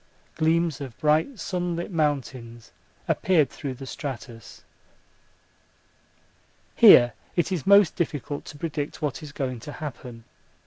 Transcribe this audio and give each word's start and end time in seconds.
Gleams 0.33 0.81
of 0.81 0.97
bright 0.97 1.37
sunlit 1.39 1.91
mountains 1.91 2.71
appeared 3.07 3.51
through 3.51 3.75
the 3.75 3.85
stratus. 3.85 4.63
Here 6.75 7.13
it 7.35 7.51
is 7.51 7.67
most 7.67 7.95
difficult 7.97 8.43
to 8.45 8.57
predict 8.57 9.03
what 9.03 9.21
is 9.21 9.31
going 9.31 9.59
to 9.59 9.73
happen. 9.73 10.23